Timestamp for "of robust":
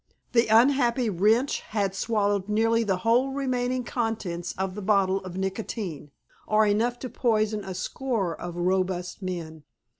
8.35-9.21